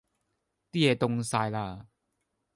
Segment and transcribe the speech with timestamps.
[0.71, 1.85] 啲野凍曬啦!